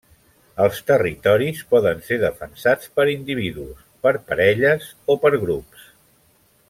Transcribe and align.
Els 0.63 0.77
territoris 0.91 1.59
poden 1.73 2.01
ser 2.07 2.17
defensats 2.23 2.89
per 2.95 3.05
individus, 3.13 3.85
per 4.07 4.15
parelles 4.31 4.89
o 5.17 5.19
per 5.27 5.33
grups. 5.47 5.87